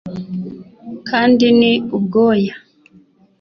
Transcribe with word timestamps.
kandi 1.09 1.45
ni 1.59 1.71
ubwoya 1.97 2.55